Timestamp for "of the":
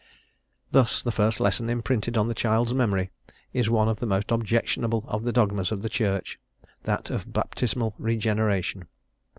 3.87-4.07, 5.07-5.31, 5.71-5.89